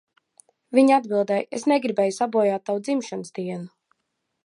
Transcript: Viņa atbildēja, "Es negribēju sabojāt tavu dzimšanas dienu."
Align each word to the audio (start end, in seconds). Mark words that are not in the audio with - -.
Viņa 0.77 0.95
atbildēja, 1.01 1.45
"Es 1.59 1.67
negribēju 1.73 2.17
sabojāt 2.19 2.67
tavu 2.71 2.85
dzimšanas 2.89 3.41
dienu." 3.41 3.73